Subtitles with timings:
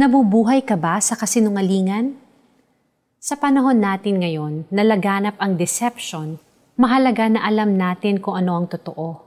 [0.00, 2.16] Nabubuhay ka ba sa kasinungalingan?
[3.20, 6.40] Sa panahon natin ngayon na laganap ang deception,
[6.80, 9.20] mahalaga na alam natin kung ano ang totoo.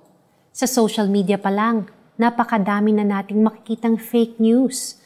[0.49, 4.97] Sa social media pa lang, napakadami na nating makikitang fake news.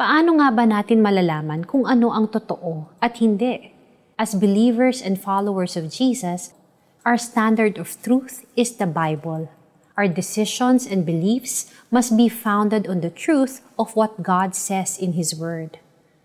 [0.00, 3.76] Paano nga ba natin malalaman kung ano ang totoo at hindi?
[4.16, 6.56] As believers and followers of Jesus,
[7.04, 9.52] our standard of truth is the Bible.
[10.00, 15.12] Our decisions and beliefs must be founded on the truth of what God says in
[15.12, 15.76] His Word.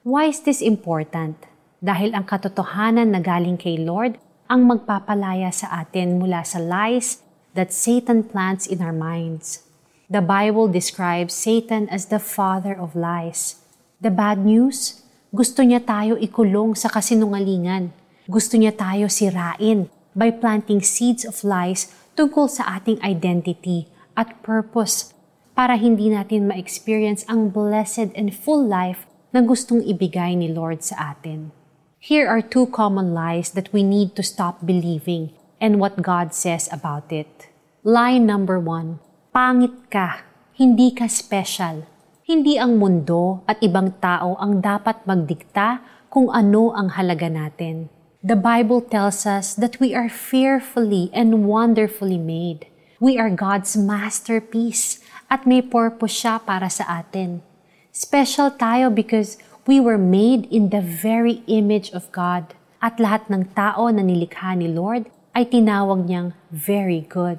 [0.08, 1.36] Why is this important?
[1.84, 4.16] Dahil ang katotohanan na galing kay Lord
[4.48, 7.20] ang magpapalaya sa atin mula sa lies
[7.52, 9.68] that Satan plants in our minds.
[10.08, 13.60] The Bible describes Satan as the father of lies.
[14.00, 15.04] The bad news,
[15.36, 17.92] gusto niya tayo ikulong sa kasinungalingan.
[18.24, 25.12] Gusto niya tayo sirain by planting seeds of lies tungkol sa ating identity at purpose
[25.56, 31.16] para hindi natin ma-experience ang blessed and full life na gustong ibigay ni Lord sa
[31.16, 31.52] atin.
[32.00, 36.72] Here are two common lies that we need to stop believing and what God says
[36.72, 37.52] about it.
[37.84, 39.04] Lie number one,
[39.36, 40.24] pangit ka,
[40.56, 41.84] hindi ka special.
[42.26, 47.92] Hindi ang mundo at ibang tao ang dapat magdikta kung ano ang halaga natin.
[48.26, 52.66] The Bible tells us that we are fearfully and wonderfully made.
[52.98, 54.98] We are God's masterpiece
[55.30, 57.46] at may purpose siya para sa atin.
[57.94, 59.38] Special tayo because
[59.70, 64.58] we were made in the very image of God at lahat ng tao na nilikha
[64.58, 65.06] ni Lord
[65.38, 67.38] ay tinawag niyang very good.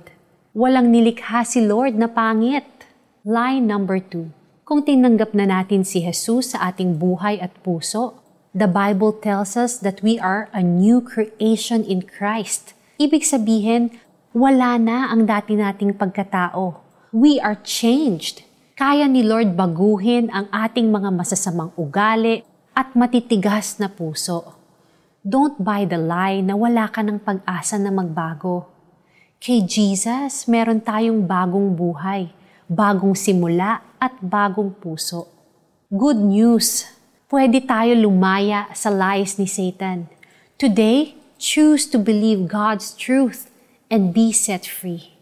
[0.54, 2.86] Walang nilikha si Lord na pangit.
[3.26, 4.30] Line number two.
[4.62, 8.22] Kung tinanggap na natin si Jesus sa ating buhay at puso,
[8.56, 12.72] the Bible tells us that we are a new creation in Christ.
[12.96, 13.92] Ibig sabihin,
[14.32, 16.80] wala na ang dati nating pagkatao.
[17.12, 18.48] We are changed.
[18.72, 24.56] Kaya ni Lord baguhin ang ating mga masasamang ugali at matitigas na puso.
[25.20, 28.72] Don't buy the lie na wala ka ng pag-asa na magbago.
[29.36, 32.32] Kay Jesus, meron tayong bagong buhay,
[32.64, 35.28] bagong simula at bagong puso.
[35.92, 36.95] Good news!
[37.26, 40.06] Pwede tayo lumaya sa lies ni Satan.
[40.62, 43.50] Today, choose to believe God's truth
[43.90, 45.18] and be set free.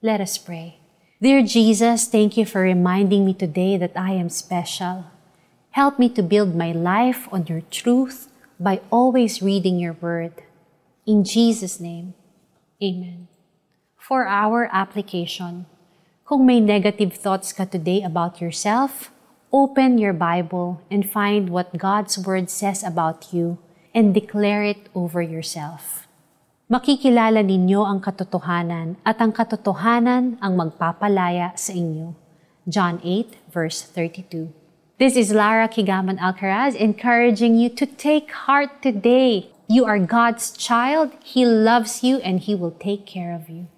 [0.00, 0.80] Let us pray.
[1.22, 5.06] Dear Jesus, thank you for reminding me today that I am special.
[5.76, 8.26] Help me to build my life on your truth
[8.58, 10.42] by always reading your word.
[11.06, 12.14] In Jesus' name,
[12.82, 13.28] Amen.
[13.94, 15.70] For our application,
[16.26, 19.11] kung may negative thoughts ka today about yourself,
[19.52, 23.60] Open your Bible and find what God's Word says about you
[23.92, 26.08] and declare it over yourself.
[26.72, 32.16] Makikilala ninyo ang katotohanan at ang katotohanan ang magpapalaya sa inyo.
[32.64, 34.48] John 8 verse 32.
[34.96, 39.52] This is Lara Kigaman Alcaraz encouraging you to take heart today.
[39.68, 41.12] You are God's child.
[41.20, 43.68] He loves you and He will take care of you.